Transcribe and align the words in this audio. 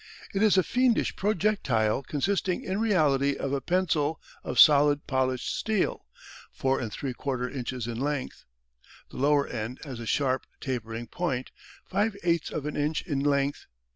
It 0.33 0.41
is 0.41 0.57
a 0.57 0.63
fiendish 0.63 1.15
projectile 1.15 2.01
consisting 2.01 2.63
in 2.63 2.79
reality 2.79 3.35
of 3.35 3.53
a 3.53 3.61
pencil 3.61 4.19
of 4.43 4.59
solid 4.59 5.05
polished 5.05 5.55
steel, 5.55 6.07
4 6.53 6.79
3/4 6.79 7.55
inches 7.55 7.85
in 7.85 7.99
length. 7.99 8.45
The 9.11 9.17
lower 9.17 9.45
end 9.47 9.79
has 9.83 9.99
a 9.99 10.07
sharp 10.07 10.47
tapering 10.59 11.05
point, 11.05 11.51
5/8ths 11.91 12.51
of 12.51 12.65
an 12.65 12.75
inch 12.75 13.03
in 13.03 13.19
length. 13.19 13.67